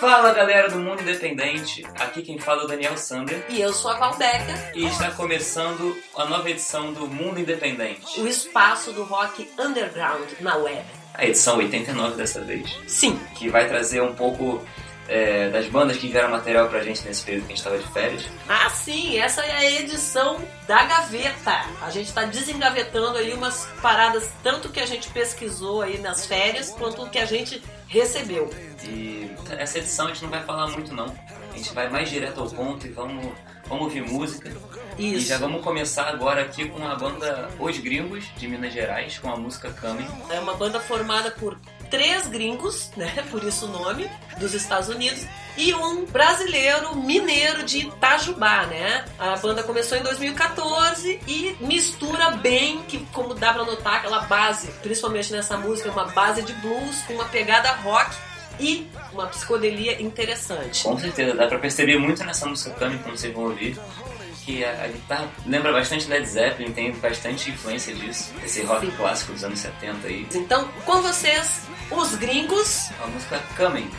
Fala 0.00 0.32
galera 0.32 0.68
do 0.68 0.78
Mundo 0.78 1.00
Independente, 1.00 1.82
aqui 1.98 2.22
quem 2.22 2.38
fala 2.38 2.62
é 2.62 2.64
o 2.64 2.68
Daniel 2.68 2.96
Sander. 2.98 3.44
E 3.48 3.60
eu 3.60 3.72
sou 3.72 3.90
a 3.90 3.94
Valdeca, 3.98 4.72
e 4.74 4.84
está 4.84 5.10
começando 5.10 5.96
a 6.14 6.26
nova 6.26 6.50
edição 6.50 6.92
do 6.92 7.06
Mundo 7.08 7.40
Independente, 7.40 8.20
o 8.20 8.26
espaço 8.26 8.92
do 8.92 9.04
rock 9.04 9.48
underground 9.58 10.28
na 10.40 10.56
web. 10.56 10.84
a 11.14 11.24
edição 11.24 11.56
89 11.56 12.14
dessa 12.16 12.42
vez, 12.42 12.78
Sim, 12.86 13.18
que 13.36 13.48
vai 13.48 13.66
trazer 13.68 14.02
um 14.02 14.14
pouco 14.14 14.62
é, 15.08 15.48
das 15.50 15.66
bandas 15.66 15.96
que 15.96 16.06
enviaram 16.06 16.30
material 16.30 16.68
pra 16.68 16.82
gente 16.82 17.04
nesse 17.04 17.22
período 17.22 17.46
que 17.46 17.52
a 17.52 17.56
gente 17.56 17.64
estava 17.64 17.78
de 17.78 17.88
férias. 17.88 18.24
ah 18.48 18.68
sim, 18.70 19.18
essa 19.18 19.42
é 19.44 19.52
a 19.52 19.70
edição 19.80 20.40
da 20.66 20.84
gaveta. 20.84 21.64
A 21.82 21.90
gente 21.90 22.12
tá 22.12 22.24
desengavetando 22.24 23.18
aí 23.18 23.32
umas 23.32 23.66
paradas, 23.80 24.30
tanto 24.42 24.68
que 24.68 24.80
a 24.80 24.86
gente 24.86 25.08
pesquisou 25.10 25.82
aí 25.82 25.98
nas 25.98 26.26
férias, 26.26 26.70
quanto 26.70 27.08
que 27.08 27.18
a 27.18 27.26
gente 27.26 27.62
recebeu. 27.88 28.50
E 28.84 29.30
essa 29.58 29.78
edição 29.78 30.06
a 30.06 30.08
gente 30.08 30.22
não 30.22 30.30
vai 30.30 30.42
falar 30.42 30.68
muito 30.68 30.92
não, 30.92 31.14
a 31.52 31.56
gente 31.56 31.72
vai 31.72 31.88
mais 31.88 32.08
direto 32.10 32.40
ao 32.40 32.50
ponto 32.50 32.86
e 32.86 32.90
vamos, 32.90 33.32
vamos 33.66 33.84
ouvir 33.84 34.02
música. 34.02 34.52
E 34.98 35.14
Isso. 35.14 35.28
já 35.28 35.38
vamos 35.38 35.62
começar 35.62 36.08
agora 36.08 36.42
aqui 36.42 36.68
com 36.68 36.86
a 36.86 36.94
banda 36.94 37.48
Os 37.58 37.78
Gringos, 37.78 38.24
de 38.36 38.48
Minas 38.48 38.72
Gerais, 38.72 39.18
com 39.18 39.30
a 39.30 39.36
música 39.36 39.70
Coming. 39.70 40.06
É 40.30 40.40
uma 40.40 40.54
banda 40.54 40.80
formada 40.80 41.30
por 41.30 41.58
três 41.90 42.26
gringos, 42.26 42.90
né? 42.96 43.24
Por 43.30 43.42
isso 43.44 43.66
o 43.66 43.68
nome, 43.68 44.10
dos 44.38 44.54
Estados 44.54 44.88
Unidos, 44.88 45.26
e 45.56 45.72
um 45.74 46.04
brasileiro 46.04 46.94
mineiro 46.96 47.64
de 47.64 47.78
Itajubá, 47.78 48.66
né? 48.66 49.04
A 49.18 49.36
banda 49.36 49.62
começou 49.62 49.96
em 49.96 50.02
2014 50.02 51.20
e 51.26 51.56
mistura 51.60 52.30
bem, 52.32 52.82
que 52.82 52.98
como 53.12 53.34
dá 53.34 53.52
pra 53.54 53.64
notar, 53.64 53.96
aquela 53.96 54.20
base, 54.20 54.68
principalmente 54.82 55.32
nessa 55.32 55.56
música, 55.56 55.90
uma 55.90 56.04
base 56.06 56.42
de 56.42 56.52
blues 56.54 57.02
com 57.06 57.14
uma 57.14 57.24
pegada 57.24 57.72
rock 57.72 58.14
e 58.60 58.88
uma 59.12 59.26
psicodelia 59.26 60.00
interessante. 60.00 60.82
Com 60.82 60.98
certeza, 60.98 61.34
dá 61.34 61.46
pra 61.46 61.58
perceber 61.58 61.98
muito 61.98 62.22
nessa 62.24 62.46
música 62.46 62.70
Coming, 62.70 62.98
como 62.98 63.16
vocês 63.16 63.32
vão 63.32 63.44
ouvir, 63.44 63.78
que 64.46 64.64
a, 64.64 64.84
a 64.84 64.86
guitarra 64.86 65.28
lembra 65.44 65.72
bastante 65.72 66.06
Led 66.08 66.24
Zeppelin, 66.24 66.72
tem 66.72 66.92
bastante 66.92 67.50
influência 67.50 67.92
disso, 67.94 68.32
esse 68.44 68.62
rock 68.62 68.86
Sim. 68.86 68.92
clássico 68.96 69.32
dos 69.32 69.42
anos 69.42 69.58
70 69.58 70.06
aí. 70.06 70.26
Então, 70.32 70.68
com 70.86 71.02
vocês, 71.02 71.66
os 71.90 72.14
gringos, 72.14 72.90
A 73.02 73.06
música 73.08 73.42
Coming. 73.56 73.90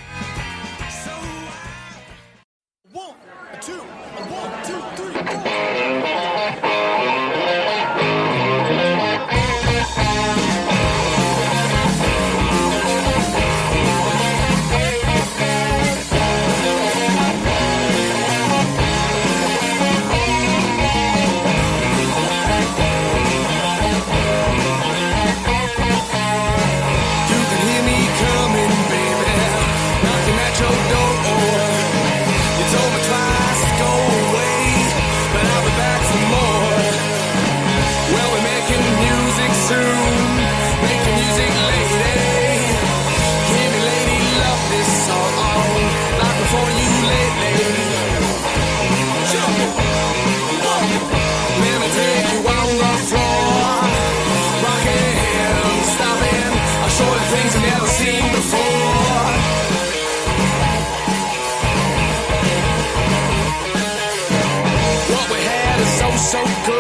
so 66.28 66.44
good. 66.66 66.77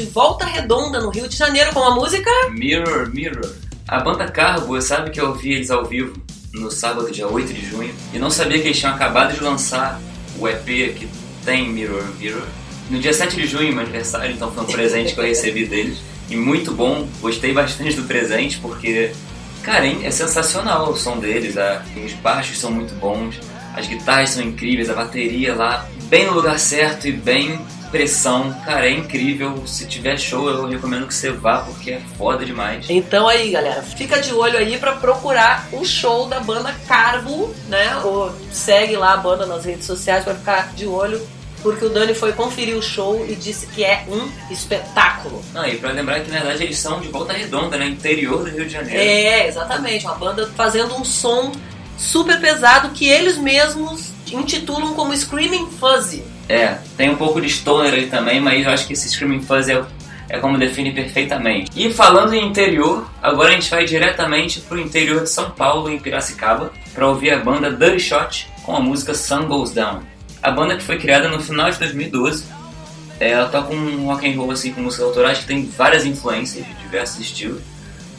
De 0.00 0.06
Volta 0.06 0.46
Redonda, 0.46 0.98
no 0.98 1.10
Rio 1.10 1.28
de 1.28 1.36
Janeiro, 1.36 1.74
com 1.74 1.84
a 1.84 1.94
música 1.94 2.30
Mirror, 2.52 3.10
Mirror. 3.12 3.54
A 3.86 4.00
banda 4.00 4.26
Carbo, 4.30 4.80
sabe 4.80 5.10
que 5.10 5.20
eu 5.20 5.28
ouvi 5.28 5.52
eles 5.52 5.70
ao 5.70 5.84
vivo 5.84 6.14
no 6.54 6.70
sábado, 6.70 7.10
dia 7.10 7.28
8 7.28 7.52
de 7.52 7.66
junho, 7.66 7.94
e 8.14 8.18
não 8.18 8.30
sabia 8.30 8.58
que 8.58 8.68
eles 8.68 8.78
tinham 8.78 8.94
acabado 8.94 9.34
de 9.34 9.44
lançar 9.44 10.00
o 10.38 10.48
EP 10.48 10.64
que 10.64 11.06
tem 11.44 11.68
Mirror, 11.68 12.02
Mirror. 12.18 12.46
No 12.88 12.98
dia 12.98 13.12
7 13.12 13.36
de 13.36 13.46
junho, 13.46 13.74
meu 13.74 13.82
aniversário, 13.82 14.34
então 14.34 14.50
foi 14.50 14.64
um 14.64 14.66
presente 14.66 15.12
que 15.12 15.20
eu 15.20 15.24
recebi 15.24 15.66
deles. 15.66 15.98
E 16.30 16.36
muito 16.36 16.72
bom, 16.72 17.06
gostei 17.20 17.52
bastante 17.52 17.94
do 17.94 18.04
presente 18.04 18.58
porque, 18.58 19.12
cara, 19.62 19.86
é 19.86 20.10
sensacional 20.10 20.90
o 20.90 20.96
som 20.96 21.18
deles, 21.18 21.58
a, 21.58 21.84
os 22.02 22.12
baixos 22.14 22.58
são 22.58 22.70
muito 22.70 22.94
bons, 22.94 23.38
as 23.76 23.86
guitarras 23.86 24.30
são 24.30 24.42
incríveis, 24.42 24.88
a 24.88 24.94
bateria 24.94 25.54
lá 25.54 25.86
bem 26.04 26.24
no 26.24 26.32
lugar 26.32 26.58
certo 26.58 27.06
e 27.06 27.12
bem 27.12 27.60
pressão, 27.90 28.52
cara, 28.64 28.86
é 28.86 28.90
incrível. 28.90 29.66
Se 29.66 29.86
tiver 29.86 30.18
show, 30.18 30.48
eu 30.48 30.66
recomendo 30.66 31.06
que 31.06 31.14
você 31.14 31.30
vá 31.30 31.58
porque 31.58 31.92
é 31.92 32.00
foda 32.16 32.44
demais. 32.44 32.86
Então 32.88 33.28
aí, 33.28 33.50
galera, 33.50 33.82
fica 33.82 34.20
de 34.20 34.32
olho 34.32 34.56
aí 34.56 34.78
pra 34.78 34.92
procurar 34.92 35.68
o 35.72 35.84
show 35.84 36.26
da 36.26 36.40
banda 36.40 36.74
Carbo, 36.86 37.54
né? 37.68 37.96
Ou 38.04 38.32
segue 38.52 38.96
lá 38.96 39.14
a 39.14 39.16
banda 39.16 39.46
nas 39.46 39.64
redes 39.64 39.86
sociais 39.86 40.24
pra 40.24 40.34
ficar 40.34 40.72
de 40.74 40.86
olho. 40.86 41.20
Porque 41.62 41.84
o 41.84 41.90
Dani 41.90 42.14
foi 42.14 42.32
conferir 42.32 42.74
o 42.74 42.82
show 42.82 43.26
e 43.28 43.34
disse 43.34 43.66
que 43.66 43.84
é 43.84 44.06
um 44.08 44.30
espetáculo. 44.50 45.44
Não, 45.52 45.66
e 45.66 45.76
pra 45.76 45.92
lembrar 45.92 46.20
que 46.20 46.30
na 46.30 46.38
verdade 46.38 46.64
eles 46.64 46.78
são 46.78 47.00
de 47.00 47.08
volta 47.08 47.34
redonda, 47.34 47.76
né? 47.76 47.86
Interior 47.86 48.44
do 48.44 48.50
Rio 48.50 48.64
de 48.64 48.72
Janeiro. 48.72 48.98
É, 48.98 49.46
exatamente. 49.46 50.06
Uma 50.06 50.14
banda 50.14 50.50
fazendo 50.56 50.94
um 50.94 51.04
som 51.04 51.52
super 51.98 52.40
pesado 52.40 52.90
que 52.90 53.06
eles 53.06 53.36
mesmos 53.36 54.10
intitulam 54.32 54.94
como 54.94 55.14
Screaming 55.14 55.70
Fuzzy. 55.72 56.24
É, 56.50 56.78
tem 56.96 57.08
um 57.08 57.14
pouco 57.14 57.40
de 57.40 57.48
stoner 57.48 57.94
aí 57.94 58.08
também, 58.08 58.40
mas 58.40 58.66
eu 58.66 58.72
acho 58.72 58.84
que 58.84 58.92
esse 58.92 59.08
Screaming 59.08 59.40
Fuzz 59.40 59.68
é, 59.68 59.84
é 60.28 60.40
como 60.40 60.58
define 60.58 60.90
perfeitamente. 60.90 61.70
E 61.76 61.92
falando 61.92 62.34
em 62.34 62.44
interior, 62.44 63.08
agora 63.22 63.50
a 63.50 63.52
gente 63.52 63.70
vai 63.70 63.84
diretamente 63.84 64.58
pro 64.58 64.76
interior 64.76 65.22
de 65.22 65.30
São 65.30 65.52
Paulo, 65.52 65.88
em 65.88 66.00
Piracicaba, 66.00 66.72
para 66.92 67.06
ouvir 67.06 67.30
a 67.30 67.38
banda 67.38 67.70
Dirty 67.70 68.00
Shot 68.00 68.48
com 68.64 68.74
a 68.74 68.80
música 68.80 69.14
Sun 69.14 69.46
Goes 69.46 69.70
Down. 69.70 70.00
A 70.42 70.50
banda 70.50 70.76
que 70.76 70.82
foi 70.82 70.98
criada 70.98 71.28
no 71.28 71.40
final 71.40 71.70
de 71.70 71.78
2012, 71.78 72.46
é, 73.20 73.30
ela 73.30 73.48
toca 73.48 73.72
um 73.72 74.06
rock 74.06 74.28
and 74.28 74.36
roll 74.36 74.50
assim 74.50 74.72
com 74.72 74.80
músicas 74.80 75.06
autorais 75.06 75.38
que 75.38 75.46
tem 75.46 75.64
várias 75.66 76.04
influências 76.04 76.66
de 76.66 76.74
diversos 76.74 77.20
estilos, 77.20 77.62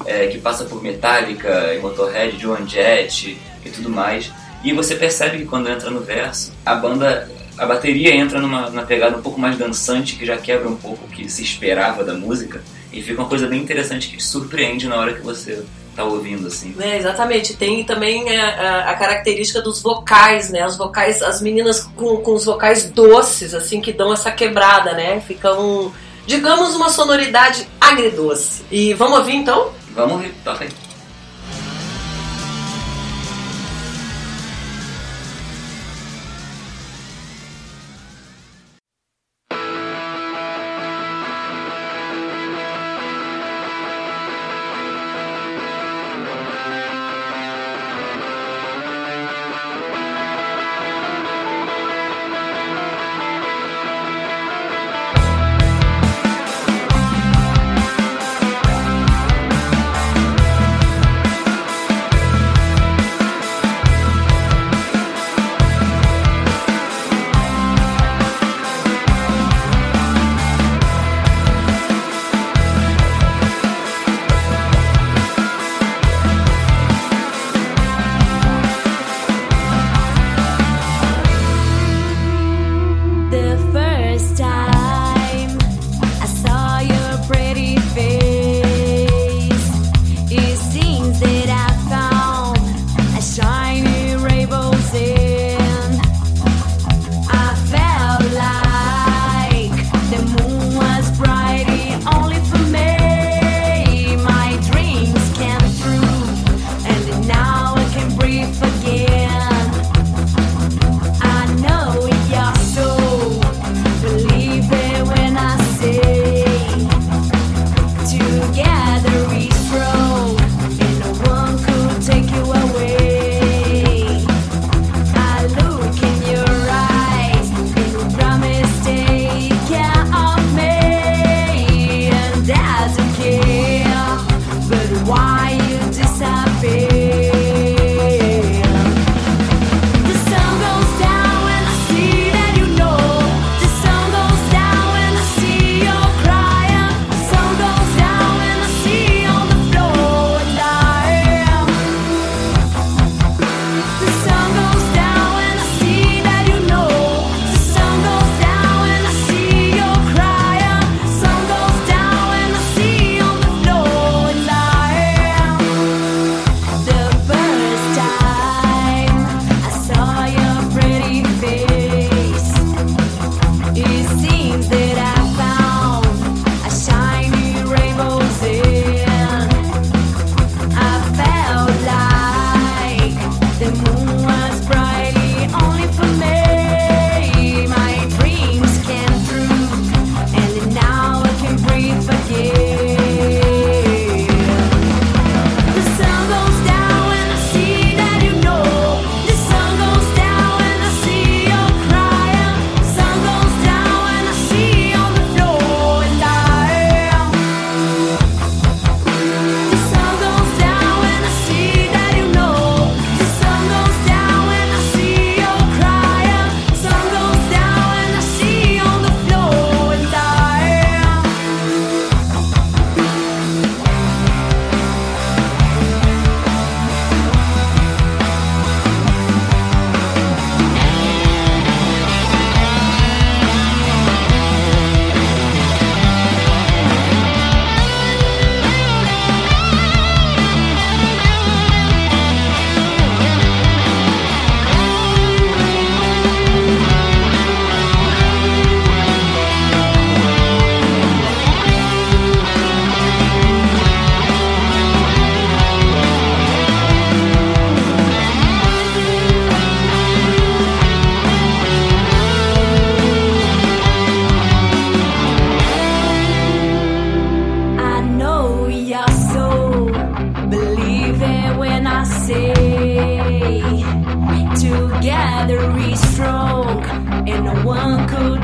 é, 0.06 0.28
que 0.28 0.38
passa 0.38 0.64
por 0.64 0.82
Metallica, 0.82 1.78
Motorhead, 1.82 2.40
Joan 2.40 2.66
Jett 2.66 3.38
e 3.66 3.70
tudo 3.70 3.90
mais. 3.90 4.32
E 4.64 4.72
você 4.72 4.96
percebe 4.96 5.40
que 5.40 5.46
quando 5.46 5.70
entra 5.70 5.90
no 5.90 6.00
verso, 6.00 6.54
a 6.66 6.76
banda, 6.76 7.30
a 7.62 7.66
bateria 7.68 8.16
entra 8.16 8.42
numa, 8.42 8.72
numa 8.72 8.82
pegada 8.82 9.16
um 9.16 9.22
pouco 9.22 9.40
mais 9.40 9.56
dançante, 9.56 10.16
que 10.16 10.26
já 10.26 10.36
quebra 10.36 10.68
um 10.68 10.76
pouco 10.76 11.06
o 11.06 11.08
que 11.08 11.30
se 11.30 11.44
esperava 11.44 12.04
da 12.04 12.16
música, 12.16 12.64
e 12.92 13.04
fica 13.04 13.22
uma 13.22 13.30
coisa 13.30 13.46
bem 13.46 13.62
interessante 13.62 14.10
que 14.10 14.18
te 14.18 14.24
surpreende 14.24 14.88
na 14.88 14.96
hora 14.96 15.14
que 15.14 15.22
você 15.22 15.64
tá 15.96 16.04
ouvindo, 16.04 16.48
assim. 16.48 16.74
É, 16.80 16.98
exatamente. 16.98 17.56
Tem 17.56 17.84
também 17.84 18.36
a, 18.36 18.48
a, 18.48 18.90
a 18.90 18.96
característica 18.96 19.62
dos 19.62 19.80
vocais, 19.80 20.50
né? 20.50 20.66
Os 20.66 20.76
vocais, 20.76 21.22
as 21.22 21.40
meninas 21.40 21.82
com, 21.96 22.18
com 22.18 22.34
os 22.34 22.46
vocais 22.46 22.86
doces, 22.86 23.54
assim, 23.54 23.80
que 23.80 23.94
dão 23.94 24.12
essa 24.12 24.32
quebrada, 24.32 24.94
né? 24.94 25.22
Fica 25.22 25.54
um, 25.54 25.92
digamos, 26.26 26.76
uma 26.76 26.90
sonoridade 26.90 27.68
agridoce. 27.80 28.64
E 28.72 28.96
vamos 28.96 29.20
ouvir 29.20 29.36
então? 29.36 29.72
Vamos 29.94 30.14
ouvir, 30.14 30.34
toca 30.44 30.64
aí. 30.64 30.91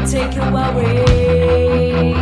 Take 0.10 0.36
you 0.36 0.42
away. 0.42 2.14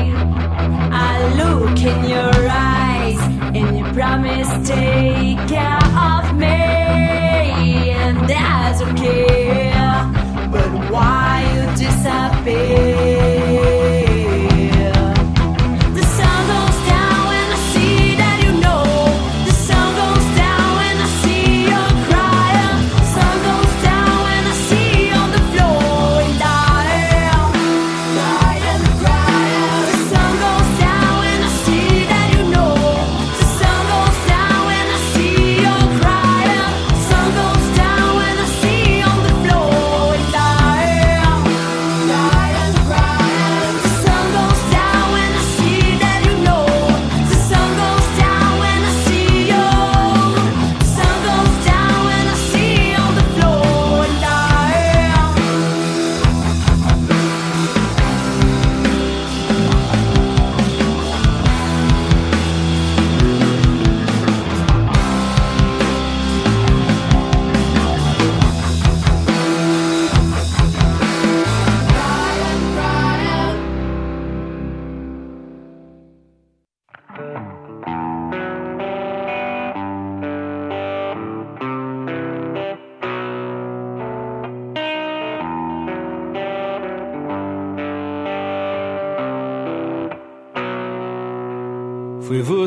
I 0.91 1.33
look 1.37 1.77
in 1.79 2.09
your 2.09 2.49
eyes 2.49 3.19
and 3.55 3.77
you 3.77 3.85
promise 3.93 4.49
take 4.67 5.37
care 5.47 5.84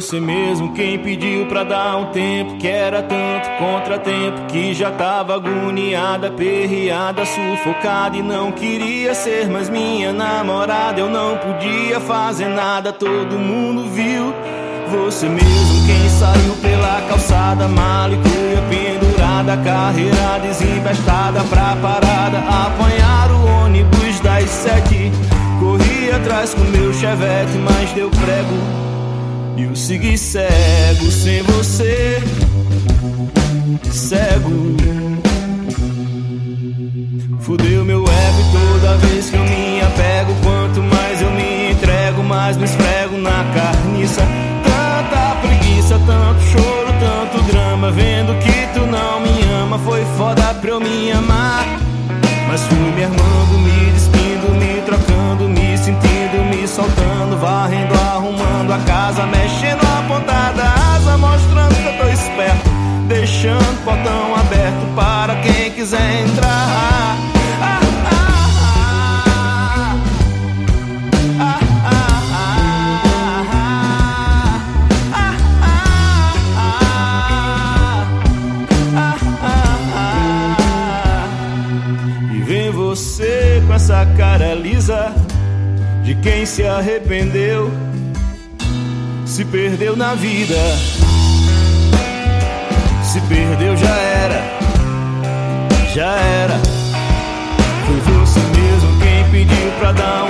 você 0.01 0.21
mesmo 0.21 0.73
quem 0.75 0.97
pediu 0.97 1.47
pra 1.47 1.65
dar 1.65 1.97
um 1.97 2.07
tempo 2.07 2.57
Que 2.59 2.69
era 2.69 3.03
tanto 3.03 3.51
contratempo 3.59 4.47
Que 4.47 4.73
já 4.73 4.93
tava 4.93 5.35
agoniada, 5.35 6.31
perreada, 6.31 7.25
sufocada 7.25 8.17
E 8.17 8.23
não 8.23 8.53
queria 8.53 9.13
ser 9.13 9.49
mais 9.49 9.69
minha 9.69 10.13
namorada. 10.13 11.01
Eu 11.01 11.11
não 11.11 11.37
podia 11.39 11.99
fazer 12.01 12.47
nada, 12.49 12.93
todo 12.93 13.39
mundo 13.39 13.91
viu. 13.91 14.33
Você 14.91 15.29
mesmo 15.29 15.87
quem 15.87 16.09
saiu 16.09 16.55
pela 16.63 17.03
calçada 17.09 17.69
Mala 17.69 18.15
e 18.15 18.17
cuia 18.17 18.63
pendurada 18.71 19.57
Carreira 19.63 20.39
desembestada 20.41 21.45
pra 21.45 21.77
parada 21.77 22.39
Apanhar 22.39 23.31
o 23.33 23.65
ônibus 23.65 24.21
das 24.21 24.49
sete. 24.49 25.11
Corri 25.61 26.11
atrás 26.11 26.55
com 26.55 26.63
meu 26.63 26.93
chevette 26.95 27.59
Mas 27.59 27.93
deu 27.93 28.09
prego 28.11 28.88
eu 29.63 29.75
segui 29.75 30.17
cego 30.17 31.11
sem 31.11 31.43
você, 31.43 32.23
cego. 33.91 34.77
Fudeu 37.41 37.85
meu 37.85 38.05
ego 38.05 38.43
toda 38.53 38.97
vez 38.99 39.31
que 39.31 39.37
eu 39.37 39.43
me 39.43 39.81
apego, 39.81 40.35
quanto 40.43 40.83
mais 40.83 41.23
eu 41.23 41.31
me 41.31 41.73
entrego, 41.73 42.23
mais 42.23 42.57
me 42.57 42.65
esfrego 42.65 43.17
na 43.17 43.45
carniça. 43.55 44.23
Tanta 44.65 45.37
preguiça, 45.41 45.99
tanto 46.07 46.41
choro, 46.43 46.93
tanto 47.01 47.43
drama, 47.51 47.91
vendo 47.91 48.39
que 48.39 48.79
tu 48.79 48.87
não 48.87 49.21
me 49.21 49.43
ama, 49.63 49.79
foi 49.79 50.05
foda 50.17 50.55
pra 50.55 50.71
eu 50.71 50.81
me 50.81 51.11
amar. 51.11 51.67
Mas 52.49 52.63
fui 52.63 52.77
me 52.79 53.05
armando, 53.05 53.59
me 53.59 53.88
portão 63.89 64.35
aberto 64.35 64.95
para 64.95 65.37
quem 65.37 65.71
quiser 65.73 66.21
entrar. 66.21 67.17
E 82.35 82.41
vem 82.43 82.71
você 82.71 83.63
com 83.67 83.73
essa 83.73 84.05
cara 84.19 84.55
lisa 84.55 85.15
de 86.05 86.15
quem 86.17 86.45
se 86.45 86.63
arrependeu, 86.63 87.71
se 89.25 89.47
perdeu 89.47 89.97
na 89.97 90.15
vida. 90.15 90.59
Perdeu 93.39 93.77
já 93.77 93.97
era, 93.97 94.43
já 95.95 96.17
era. 96.17 96.61
Foi 97.87 98.01
você 98.15 98.41
mesmo 98.41 98.99
quem 98.99 99.31
pediu 99.31 99.71
pra 99.79 99.93
dar 99.93 100.25
um 100.25 100.28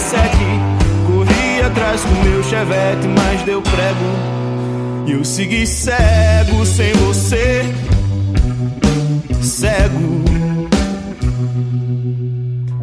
777. 0.00 0.80
Corri 1.06 1.62
atrás 1.62 2.02
do 2.02 2.24
meu 2.24 2.42
chevette, 2.42 3.06
mas 3.06 3.42
deu 3.42 3.60
prego. 3.60 5.06
E 5.06 5.12
eu 5.12 5.24
segui 5.24 5.66
cego 5.66 6.64
sem 6.64 6.92
você. 6.94 7.64
Cego. 9.42 10.24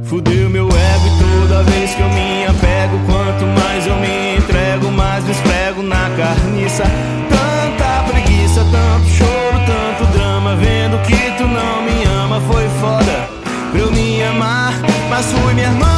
Fudeu 0.03 0.49
meu 0.49 0.67
ego 0.67 1.07
e 1.07 1.41
toda 1.41 1.63
vez 1.63 1.93
que 1.93 2.01
eu 2.01 2.09
me 2.09 2.45
apego, 2.45 2.99
quanto 3.05 3.45
mais 3.59 3.85
eu 3.85 3.95
me 3.97 4.37
entrego, 4.37 4.91
mais 4.91 5.23
me 5.23 5.31
esprego 5.31 5.83
na 5.83 6.09
carniça. 6.15 6.83
Tanta 7.29 8.11
preguiça, 8.11 8.65
tanto 8.71 9.09
choro, 9.09 9.59
tanto 9.65 10.11
drama, 10.17 10.55
vendo 10.55 10.97
que 11.05 11.31
tu 11.37 11.43
não 11.43 11.81
me 11.81 12.03
ama, 12.05 12.39
foi 12.41 12.69
foda 12.79 13.29
pra 13.71 13.79
eu 13.81 13.91
me 13.91 14.23
amar, 14.23 14.73
mas 15.09 15.25
fui 15.25 15.53
minha 15.53 15.67
irmã. 15.67 15.96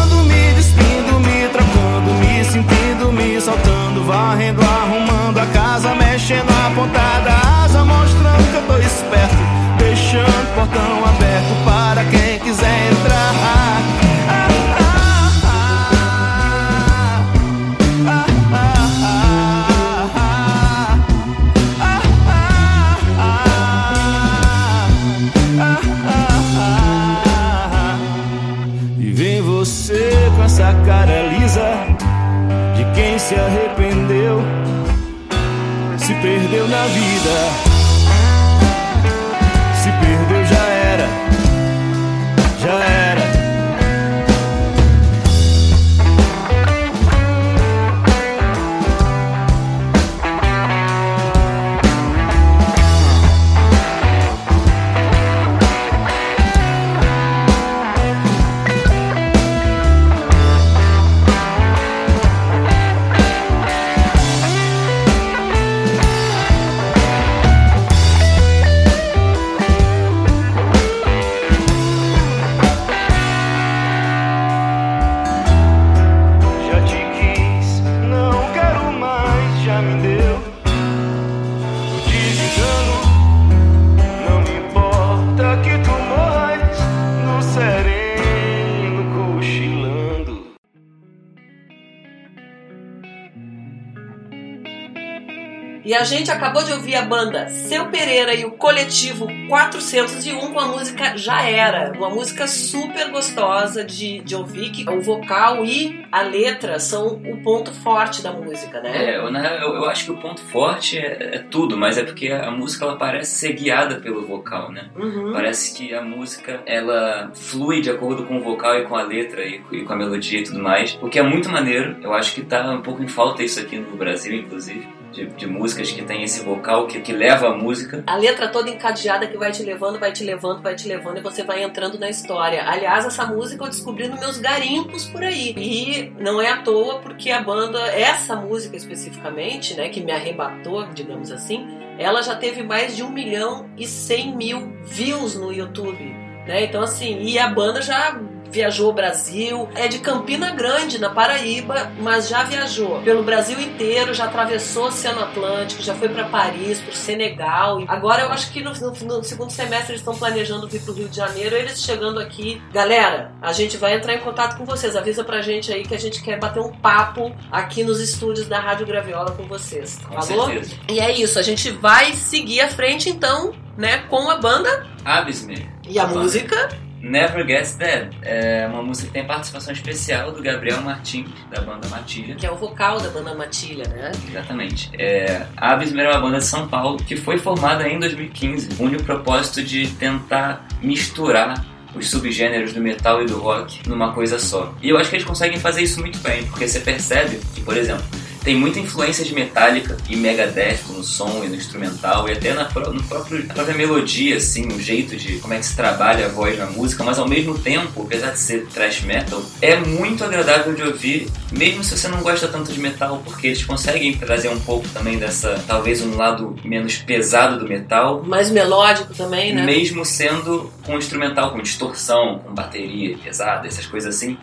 E 95.90 95.96
a 95.96 96.04
gente 96.04 96.30
acabou 96.30 96.64
de 96.64 96.72
ouvir 96.72 96.94
a 96.94 97.02
banda 97.02 97.50
Seu 97.50 97.88
Pereira 97.88 98.36
e 98.36 98.46
o 98.46 98.52
Coletivo 98.52 99.28
401 99.48 100.54
com 100.54 100.60
a 100.60 100.68
música 100.68 101.18
Já 101.18 101.42
Era. 101.42 101.92
Uma 101.98 102.12
música 102.12 102.46
super 102.46 103.10
gostosa 103.10 103.84
de, 103.84 104.20
de 104.20 104.36
ouvir, 104.36 104.70
que 104.70 104.88
o 104.88 105.02
vocal 105.02 105.66
e 105.66 106.06
a 106.12 106.22
letra 106.22 106.78
são 106.78 107.08
o 107.08 107.42
ponto 107.42 107.74
forte 107.74 108.22
da 108.22 108.32
música, 108.32 108.80
né? 108.82 109.14
É, 109.14 109.18
eu, 109.18 109.32
real, 109.32 109.56
eu, 109.56 109.76
eu 109.78 109.90
acho 109.90 110.06
que 110.06 110.12
o 110.12 110.18
ponto 110.18 110.42
forte 110.44 111.00
é, 111.00 111.38
é 111.38 111.40
tudo, 111.40 111.76
mas 111.76 111.98
é 111.98 112.04
porque 112.04 112.28
a, 112.28 112.50
a 112.50 112.52
música 112.52 112.86
ela 112.86 112.96
parece 112.96 113.40
ser 113.40 113.54
guiada 113.54 113.96
pelo 113.96 114.28
vocal, 114.28 114.72
né? 114.72 114.92
Uhum. 114.96 115.34
Parece 115.34 115.76
que 115.76 115.92
a 115.96 116.04
música 116.04 116.62
ela 116.68 117.32
flui 117.34 117.82
de 117.82 117.90
acordo 117.90 118.28
com 118.28 118.38
o 118.38 118.44
vocal 118.44 118.78
e 118.78 118.84
com 118.84 118.96
a 118.96 119.02
letra 119.02 119.44
e, 119.44 119.60
e 119.72 119.84
com 119.84 119.94
a 119.94 119.96
melodia 119.96 120.42
e 120.42 120.44
tudo 120.44 120.60
mais, 120.60 121.00
o 121.02 121.10
que 121.10 121.18
é 121.18 121.24
muito 121.24 121.50
maneiro. 121.50 121.98
Eu 122.04 122.14
acho 122.14 122.36
que 122.36 122.44
tá 122.44 122.70
um 122.70 122.84
pouco 122.84 123.02
em 123.02 123.08
falta 123.08 123.42
isso 123.42 123.60
aqui 123.60 123.80
no 123.80 123.98
Brasil, 123.98 124.36
inclusive, 124.36 124.99
de, 125.12 125.26
de 125.28 125.48
músicas 125.48 125.92
que 125.92 126.02
tem 126.04 126.24
esse 126.24 126.44
vocal 126.44 126.88
que, 126.88 127.00
que 127.02 127.12
leva 127.12 127.50
a 127.50 127.58
música. 127.58 128.04
A 128.08 128.16
letra 128.16 128.48
toda 128.48 128.70
encadeada 128.70 129.28
que 129.28 129.38
vai 129.38 129.52
te 129.52 129.64
levando, 129.64 130.00
vai 130.00 130.12
te 130.12 130.24
levando, 130.24 130.62
vai 130.62 130.76
te 130.76 130.88
levando 130.88 131.18
e 131.18 131.22
você 131.22 131.44
vai 131.44 131.64
entrando 131.64 132.00
na 132.00 132.10
história. 132.10 132.64
Aliás, 132.68 133.06
essa 133.06 133.26
música 133.26 133.64
eu 133.64 133.70
descobri 133.70 134.08
nos 134.08 134.20
meus 134.20 134.38
garimpos 134.38 135.06
por 135.06 135.24
aí. 135.24 135.54
E 135.58 136.14
não 136.20 136.42
é 136.42 136.50
à 136.50 136.62
toa 136.62 137.00
porque 137.00 137.32
a 137.32 137.42
banda, 137.42 137.80
essa 137.88 138.36
música 138.36 138.76
especificamente, 138.76 139.76
né, 139.76 139.90
que 139.90 140.02
me 140.02 140.12
arrebatou, 140.12 140.86
digamos 140.94 141.32
assim, 141.32 141.68
ela 141.98 142.22
já 142.22 142.36
teve 142.36 142.64
mais 142.64 142.96
de 142.96 143.04
1 143.04 143.10
milhão 143.10 143.70
e 143.78 143.86
100 143.86 144.36
mil 144.36 144.74
views 144.86 145.36
no 145.36 145.52
YouTube. 145.52 146.04
Né? 146.48 146.64
Então, 146.64 146.82
assim, 146.82 147.22
e 147.22 147.38
a 147.38 147.48
banda 147.48 147.82
já 147.82 148.20
viajou 148.52 148.90
o 148.90 148.94
Brasil, 148.94 149.68
é 149.76 149.88
de 149.88 150.00
Campina 150.00 150.52
Grande, 150.52 151.00
na 151.00 151.10
Paraíba, 151.10 151.92
mas 152.00 152.28
já 152.30 152.44
viajou 152.44 153.00
pelo 153.02 153.24
Brasil 153.24 153.60
inteiro, 153.60 154.14
já 154.14 154.26
atravessou 154.26 154.84
o 154.84 154.88
Oceano 154.88 155.22
Atlântico, 155.22 155.82
já 155.84 155.94
foi 155.96 156.10
para 156.10 156.26
Paris, 156.26 156.80
pro 156.82 156.94
Senegal. 156.96 157.84
Agora 157.88 158.24
eu 158.24 158.30
acho 158.32 158.52
que 158.52 158.62
no, 158.62 158.74
no- 158.74 159.18
no 159.18 159.24
segundo 159.24 159.52
semestre 159.52 159.92
eles 159.92 160.02
estão 160.02 160.16
planejando 160.16 160.68
vir 160.68 160.82
pro 160.82 160.94
Rio 160.94 161.08
de 161.10 161.16
Janeiro, 161.16 161.56
eles 161.56 161.82
chegando 161.84 162.20
aqui. 162.20 162.62
Galera, 162.74 163.32
a 163.42 163.54
gente 163.54 163.78
vai 163.78 163.94
entrar 163.96 164.14
em 164.14 164.20
contato 164.20 164.58
com 164.58 164.66
vocês, 164.66 164.96
avisa 164.96 165.24
pra 165.24 165.42
gente 165.42 165.72
aí 165.72 165.84
que 165.84 165.94
a 165.96 166.00
gente 166.00 166.22
quer 166.24 166.40
bater 166.40 166.60
um 166.62 166.72
papo 166.72 167.34
aqui 167.52 167.84
nos 167.84 168.00
estúdios 168.00 168.48
da 168.48 168.60
Rádio 168.60 168.86
Graviola 168.86 169.32
com 169.32 169.44
vocês. 169.44 169.98
Com 170.08 170.22
Falou? 170.22 170.48
certeza. 170.48 170.76
E 170.90 171.00
é 171.00 171.12
isso, 171.12 171.38
a 171.38 171.42
gente 171.44 171.70
vai 171.72 172.14
seguir 172.14 172.62
à 172.62 172.68
frente 172.68 173.10
então, 173.10 173.54
né, 173.78 174.00
com 174.10 174.30
a 174.30 174.38
banda 174.38 174.88
Abismer. 175.06 175.68
e 175.88 175.98
a 176.00 176.06
Banda. 176.06 176.20
música. 176.20 176.70
Never 177.02 177.46
Gets 177.46 177.76
Dead. 177.76 178.14
É 178.22 178.68
uma 178.68 178.82
música 178.82 179.08
que 179.08 179.14
tem 179.14 179.26
participação 179.26 179.74
especial 179.74 180.32
do 180.32 180.42
Gabriel 180.42 180.82
Martins, 180.82 181.30
da 181.50 181.62
banda 181.62 181.88
Matilha. 181.90 182.36
Que 182.36 182.46
é 182.46 182.52
o 182.52 182.56
vocal 182.56 183.00
da 183.00 183.10
banda 183.10 183.34
Matilha, 183.34 183.88
né? 183.90 184.12
Exatamente. 184.28 184.92
É, 184.98 185.46
a 185.56 185.74
Abismer 185.74 186.06
é 186.06 186.12
uma 186.12 186.22
banda 186.22 186.38
de 186.38 186.46
São 186.46 186.68
Paulo 186.68 186.98
que 186.98 187.16
foi 187.16 187.38
formada 187.38 187.88
em 187.88 188.00
2015, 188.00 188.70
une 188.80 188.98
o 188.98 189.04
propósito 189.04 189.64
de 189.64 189.88
tentar 189.88 190.68
misturar 190.82 191.66
os 191.96 192.10
subgêneros 192.10 192.74
do 192.74 192.82
metal 192.82 193.22
e 193.22 193.26
do 193.26 193.40
rock 193.40 193.88
numa 193.88 194.14
coisa 194.14 194.40
só. 194.40 194.74
E 194.82 194.90
eu 194.90 194.98
acho 194.98 195.10
que 195.10 195.16
eles 195.16 195.26
conseguem 195.26 195.60
fazer 195.60 195.82
isso 195.82 196.00
muito 196.00 196.20
bem, 196.20 196.46
porque 196.46 196.68
você 196.68 196.80
percebe 196.80 197.40
que, 197.54 197.62
por 197.62 197.76
exemplo, 197.76 198.06
tem 198.44 198.56
muita 198.56 198.80
influência 198.80 199.24
de 199.24 199.34
Metallica 199.34 199.98
e 200.10 200.16
Megadeth 200.16 200.80
no 200.90 201.04
som 201.04 201.44
e 201.44 201.48
no 201.48 201.56
instrumental 201.56 202.28
e 202.28 202.34
até 202.34 202.54
na, 202.54 202.64
no 202.64 203.04
próprio, 203.04 203.46
na 203.46 203.54
própria 203.54 203.76
melodia, 203.76 204.38
assim, 204.38 204.68
o 204.68 204.80
jeito 204.80 205.16
de 205.16 205.40
como 205.40 205.54
é 205.54 205.60
que 205.60 205.66
se 205.66 205.76
trabalha 205.76 206.26
a 206.26 206.30
voz 206.30 206.58
na 206.58 206.66
música, 206.68 207.04
mas 207.04 207.20
ao 207.20 207.28
mesmo 207.28 207.58
tempo, 207.58 208.04
apesar 208.04 208.32
de 208.32 208.40
ser 208.40 208.66
thrash 208.68 209.02
metal, 209.02 209.42
é 209.62 209.76
muito 209.78 210.24
agradável 210.24 210.74
de 210.74 210.84
ouvir, 210.84 211.30
mesmo 211.52 211.84
se 211.84 211.98
você 211.98 212.08
não 212.08 212.22
gosta 212.22 212.48
tanto 212.48 212.72
de 212.72 212.80
metal, 212.80 213.22
porque 213.24 213.48
eles 213.48 213.64
conseguem 213.64 214.18
trazer 214.18 214.50
um 214.50 214.60
pouco 214.60 214.88
também 214.90 215.18
dessa, 215.18 215.64
talvez 215.68 216.02
um 216.02 216.16
lado 216.16 216.56
menos 216.64 216.98
pesado 216.98 217.60
do 217.60 217.68
metal, 217.68 218.24
Mais 218.24 218.50
melódico 218.50 219.14
também, 219.14 219.54
né? 219.54 219.64
mesmo 219.64 220.06
sendo 220.06 220.72
com 220.86 220.98
instrumental, 220.98 221.52
com 221.52 221.62
distorção, 221.62 222.40
com 222.40 222.54
bateria 222.54 223.18
pesada, 223.18 223.68
essas 223.68 223.86
coisas 223.86 224.16
assim. 224.16 224.38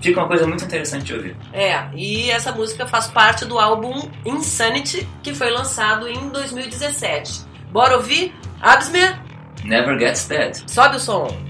Fica 0.00 0.20
uma 0.20 0.28
coisa 0.28 0.46
muito 0.46 0.64
interessante 0.64 1.04
de 1.04 1.14
ouvir. 1.14 1.36
É, 1.52 1.84
e 1.94 2.30
essa 2.30 2.52
música 2.52 2.86
faz 2.86 3.06
parte 3.08 3.44
do 3.44 3.58
álbum 3.58 4.08
Insanity, 4.24 5.06
que 5.22 5.34
foi 5.34 5.50
lançado 5.50 6.08
em 6.08 6.28
2017. 6.30 7.42
Bora 7.70 7.96
ouvir? 7.96 8.34
Absmer, 8.60 9.18
Never 9.64 9.98
Gets 9.98 10.26
Dead. 10.26 10.56
sobe 10.66 10.96
o 10.96 11.00
som. 11.00 11.49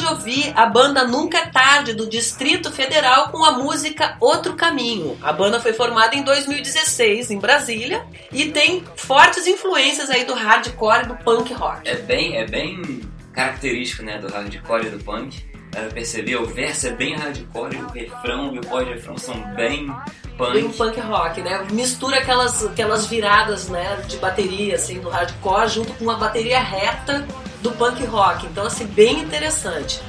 De 0.00 0.06
ouvir 0.06 0.52
a 0.56 0.66
banda 0.66 1.06
Nunca 1.06 1.38
é 1.38 1.46
Tarde, 1.46 1.92
do 1.92 2.08
Distrito 2.08 2.72
Federal, 2.72 3.28
com 3.28 3.44
a 3.44 3.52
música 3.52 4.16
Outro 4.18 4.54
Caminho. 4.54 5.16
A 5.22 5.32
banda 5.32 5.60
foi 5.60 5.72
formada 5.72 6.16
em 6.16 6.22
2016 6.22 7.30
em 7.30 7.38
Brasília 7.38 8.04
e 8.32 8.50
tem 8.50 8.82
fortes 8.96 9.46
influências 9.46 10.08
aí 10.08 10.24
do 10.24 10.34
hardcore 10.34 11.04
e 11.04 11.08
do 11.08 11.16
punk 11.16 11.52
rock. 11.52 11.88
É 11.88 11.96
bem, 11.96 12.36
é 12.38 12.46
bem 12.46 13.02
característico, 13.32 14.02
né, 14.02 14.18
do 14.18 14.28
hardcore 14.28 14.86
e 14.86 14.90
do 14.90 15.04
punk. 15.04 15.44
Dá 15.70 15.82
pra 15.82 15.90
perceber, 15.90 16.36
o 16.36 16.46
verso 16.46 16.88
é 16.88 16.90
bem 16.92 17.14
hardcore, 17.14 17.76
o 17.76 17.88
refrão 17.90 18.54
e 18.54 18.58
o 18.58 18.62
pós-refrão 18.62 19.16
são 19.16 19.38
bem 19.54 19.86
punk. 20.36 20.52
Bem 20.52 20.72
punk 20.72 21.00
rock, 21.00 21.42
né? 21.42 21.64
Mistura 21.70 22.18
aquelas, 22.18 22.64
aquelas 22.64 23.06
viradas 23.06 23.68
né, 23.68 24.02
de 24.08 24.16
bateria 24.16 24.74
assim, 24.74 24.98
do 24.98 25.08
hardcore 25.08 25.68
junto 25.68 25.92
com 25.92 26.04
uma 26.04 26.16
bateria 26.16 26.58
reta 26.58 27.24
do 27.60 27.70
punk 27.72 28.04
rock. 28.04 28.46
Então, 28.46 28.66
assim, 28.66 28.86
bem 28.86 29.20
interessante. 29.20 30.00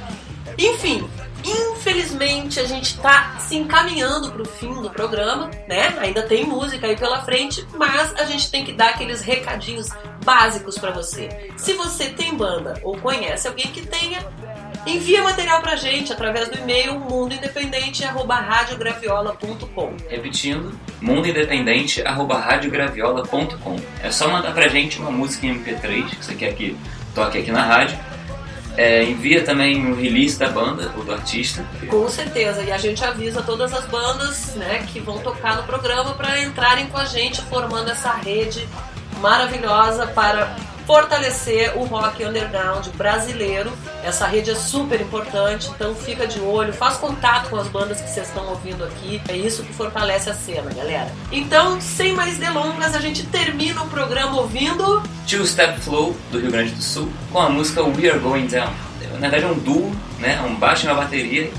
Enfim, 0.58 1.08
Infelizmente, 1.44 2.60
a 2.60 2.64
gente 2.64 3.00
tá 3.00 3.34
se 3.40 3.56
encaminhando 3.56 4.30
pro 4.30 4.44
fim 4.44 4.80
do 4.80 4.88
programa, 4.90 5.50
né? 5.66 5.92
Ainda 5.98 6.22
tem 6.22 6.44
música 6.44 6.86
aí 6.86 6.96
pela 6.96 7.22
frente, 7.22 7.66
mas 7.76 8.14
a 8.14 8.22
gente 8.24 8.48
tem 8.50 8.64
que 8.64 8.72
dar 8.72 8.90
aqueles 8.90 9.22
recadinhos 9.22 9.88
básicos 10.24 10.78
pra 10.78 10.92
você. 10.92 11.50
Se 11.56 11.72
você 11.74 12.10
tem 12.10 12.36
banda 12.36 12.78
ou 12.82 12.96
conhece 12.96 13.48
alguém 13.48 13.66
que 13.66 13.84
tenha, 13.84 14.24
envia 14.86 15.20
material 15.22 15.60
pra 15.60 15.74
gente 15.74 16.12
através 16.12 16.48
do 16.48 16.56
e-mail 16.58 17.00
mundoindependente@radiograviola.com. 17.00 19.96
Repetindo, 20.08 20.72
mundoindependente.radiograviola.com. 21.00 23.76
É 24.00 24.12
só 24.12 24.28
mandar 24.28 24.54
pra 24.54 24.68
gente 24.68 25.00
uma 25.00 25.10
música 25.10 25.44
em 25.46 25.58
MP3 25.58 26.10
que 26.10 26.24
você 26.24 26.36
quer 26.36 26.54
que 26.54 26.76
toque 27.14 27.38
aqui 27.38 27.50
na 27.50 27.62
rádio. 27.62 27.98
É, 28.76 29.04
envia 29.04 29.44
também 29.44 29.92
o 29.92 29.94
release 29.94 30.38
da 30.38 30.48
banda 30.48 30.90
ou 30.96 31.04
do 31.04 31.12
artista. 31.12 31.62
Com 31.88 32.08
certeza, 32.08 32.62
e 32.62 32.72
a 32.72 32.78
gente 32.78 33.04
avisa 33.04 33.42
todas 33.42 33.72
as 33.74 33.84
bandas 33.86 34.54
né, 34.54 34.86
que 34.90 34.98
vão 34.98 35.18
tocar 35.18 35.56
no 35.56 35.64
programa 35.64 36.14
para 36.14 36.40
entrarem 36.40 36.86
com 36.86 36.96
a 36.96 37.04
gente, 37.04 37.42
formando 37.42 37.90
essa 37.90 38.12
rede 38.12 38.66
maravilhosa 39.20 40.06
para 40.06 40.56
fortalecer 40.86 41.76
o 41.76 41.84
rock 41.84 42.24
underground 42.24 42.86
brasileiro. 42.96 43.72
Essa 44.02 44.26
rede 44.26 44.50
é 44.50 44.54
super 44.54 45.00
importante, 45.00 45.70
então 45.74 45.94
fica 45.94 46.26
de 46.26 46.40
olho, 46.40 46.72
faz 46.72 46.96
contato 46.96 47.50
com 47.50 47.56
as 47.56 47.68
bandas 47.68 48.00
que 48.00 48.10
vocês 48.10 48.28
estão 48.28 48.48
ouvindo 48.48 48.84
aqui. 48.84 49.20
É 49.28 49.36
isso 49.36 49.62
que 49.62 49.72
fortalece 49.72 50.30
a 50.30 50.34
cena, 50.34 50.72
galera. 50.74 51.10
Então, 51.30 51.80
sem 51.80 52.14
mais 52.14 52.36
delongas, 52.36 52.94
a 52.94 53.00
gente 53.00 53.24
termina 53.26 53.82
o 53.82 53.88
programa 53.88 54.40
ouvindo 54.40 55.02
Two 55.28 55.46
Step 55.46 55.80
Flow 55.80 56.16
do 56.30 56.40
Rio 56.40 56.50
Grande 56.50 56.72
do 56.72 56.82
Sul 56.82 57.08
com 57.30 57.38
a 57.38 57.48
música 57.48 57.82
We 57.82 58.10
Are 58.10 58.18
Going 58.18 58.46
Down. 58.46 58.72
Na 59.18 59.28
verdade 59.28 59.44
é 59.44 59.48
um 59.48 59.58
duo, 59.58 59.94
né, 60.18 60.40
um 60.42 60.54
baixo 60.54 60.86
e 60.86 60.88
uma 60.88 60.96
bateria 60.96 61.50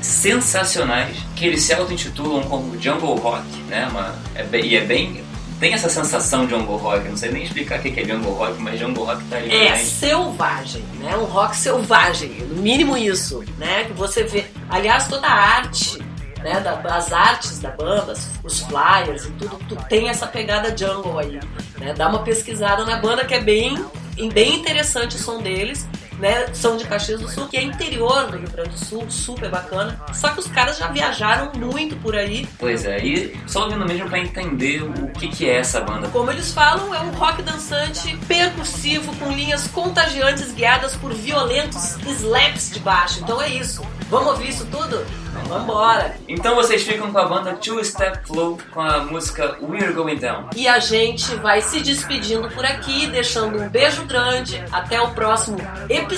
sensacionais 0.00 1.16
que 1.36 1.46
eles 1.46 1.62
se 1.62 1.72
auto-intitulam 1.72 2.42
como 2.42 2.80
Jungle 2.80 3.14
Rock, 3.16 3.46
né, 3.68 3.86
uma, 3.88 4.14
é 4.34 4.42
bem, 4.42 4.66
e 4.66 4.76
é 4.76 4.80
bem 4.80 5.22
tem 5.62 5.74
essa 5.74 5.88
sensação 5.88 6.44
de 6.44 6.50
jungle 6.50 6.76
rock, 6.76 7.08
não 7.08 7.16
sei 7.16 7.30
nem 7.30 7.44
explicar 7.44 7.78
o 7.78 7.82
que 7.82 8.00
é 8.00 8.04
jungle 8.04 8.32
rock, 8.32 8.60
mas 8.60 8.80
jungle 8.80 9.04
rock 9.04 9.22
tá 9.26 9.36
ali 9.36 9.48
É 9.54 9.68
também. 9.68 9.84
selvagem, 9.84 10.82
né? 10.98 11.16
Um 11.16 11.24
rock 11.24 11.56
selvagem, 11.56 12.30
no 12.50 12.60
mínimo 12.60 12.96
isso, 12.96 13.44
né? 13.58 13.84
Que 13.84 13.92
você 13.92 14.24
vê. 14.24 14.44
Aliás, 14.68 15.06
toda 15.06 15.24
a 15.28 15.32
arte, 15.32 15.98
né? 16.42 16.58
Da, 16.58 16.72
as 16.96 17.12
artes 17.12 17.60
da 17.60 17.70
banda, 17.70 18.12
os 18.42 18.58
flyers 18.58 19.26
e 19.26 19.30
tudo, 19.38 19.56
tu 19.68 19.76
tem 19.88 20.08
essa 20.08 20.26
pegada 20.26 20.76
jungle 20.76 21.16
aí, 21.20 21.38
né? 21.78 21.94
Dá 21.96 22.08
uma 22.08 22.24
pesquisada 22.24 22.84
na 22.84 22.96
banda 22.96 23.24
que 23.24 23.34
é 23.34 23.40
bem, 23.40 23.86
bem 24.34 24.56
interessante 24.56 25.14
o 25.14 25.18
som 25.20 25.40
deles. 25.40 25.86
Né, 26.22 26.46
são 26.54 26.76
de 26.76 26.84
Caxias 26.84 27.20
do 27.20 27.28
Sul, 27.28 27.48
que 27.48 27.56
é 27.56 27.62
interior 27.64 28.30
do 28.30 28.36
Rio 28.36 28.48
Grande 28.48 28.68
do 28.68 28.78
Sul, 28.78 29.10
super 29.10 29.50
bacana. 29.50 30.00
Só 30.14 30.28
que 30.28 30.38
os 30.38 30.46
caras 30.46 30.78
já 30.78 30.86
viajaram 30.86 31.50
muito 31.56 31.96
por 31.96 32.14
aí. 32.14 32.48
Pois 32.60 32.84
é, 32.84 33.04
e 33.04 33.36
só 33.48 33.64
ouvindo 33.64 33.84
mesmo 33.84 34.08
pra 34.08 34.20
entender 34.20 34.84
o 34.84 35.08
que, 35.08 35.26
que 35.26 35.50
é 35.50 35.56
essa 35.56 35.80
banda. 35.80 36.06
Como 36.10 36.30
eles 36.30 36.52
falam, 36.52 36.94
é 36.94 37.00
um 37.00 37.10
rock 37.10 37.42
dançante 37.42 38.16
percussivo 38.28 39.12
com 39.16 39.32
linhas 39.32 39.66
contagiantes 39.66 40.52
guiadas 40.52 40.94
por 40.94 41.12
violentos 41.12 41.96
slaps 42.06 42.70
de 42.70 42.78
baixo. 42.78 43.18
Então 43.20 43.42
é 43.42 43.48
isso. 43.48 43.82
Vamos 44.08 44.28
ouvir 44.28 44.50
isso 44.50 44.66
tudo? 44.66 45.04
Vambora! 45.48 46.14
Então 46.28 46.54
vocês 46.54 46.82
ficam 46.82 47.10
com 47.10 47.18
a 47.18 47.24
banda 47.24 47.54
Two 47.54 47.82
Step 47.82 48.26
Flow 48.26 48.58
com 48.70 48.80
a 48.80 48.98
música 48.98 49.56
We're 49.62 49.92
Going 49.92 50.18
Down. 50.18 50.50
E 50.54 50.68
a 50.68 50.78
gente 50.78 51.34
vai 51.36 51.62
se 51.62 51.80
despedindo 51.80 52.48
por 52.50 52.64
aqui, 52.64 53.06
deixando 53.06 53.58
um 53.58 53.68
beijo 53.68 54.04
grande. 54.04 54.62
Até 54.70 55.00
o 55.00 55.10
próximo 55.12 55.56
episódio, 55.88 56.11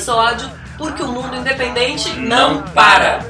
porque 0.76 1.02
o 1.02 1.09
mundo 1.09 1.37
independente 1.37 2.12
não, 2.18 2.54
Não 2.54 2.62
para. 2.62 3.20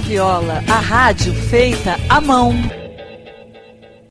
Graviola, 0.00 0.64
a 0.66 0.80
rádio 0.80 1.34
feita 1.34 1.96
à 2.08 2.22
mão. 2.22 2.79